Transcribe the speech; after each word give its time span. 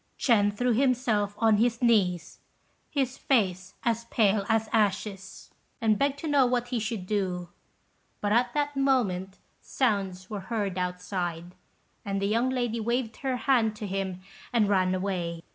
Ch'ên 0.17 0.51
threw 0.51 0.73
himself 0.75 1.35
on 1.37 1.57
his 1.57 1.79
knees, 1.79 2.39
his 2.89 3.19
face 3.19 3.75
as 3.83 4.05
pale 4.05 4.47
as 4.49 4.67
ashes, 4.73 5.51
and 5.79 5.99
begged 5.99 6.17
to 6.17 6.27
know 6.27 6.43
what 6.47 6.69
he 6.69 6.79
should 6.79 7.05
do; 7.05 7.49
but 8.19 8.31
at 8.31 8.51
that 8.55 8.75
moment 8.75 9.37
sounds 9.59 10.27
were 10.27 10.39
heard 10.49 10.75
outside, 10.79 11.53
and 12.03 12.19
the 12.19 12.25
young 12.25 12.49
lady 12.49 12.79
waved 12.79 13.17
her 13.17 13.37
hand 13.37 13.75
to 13.75 13.85
him, 13.85 14.19
and 14.51 14.67
ran 14.69 14.95
away. 14.95 15.43